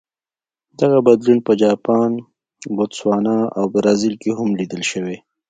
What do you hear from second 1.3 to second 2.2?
په جاپان،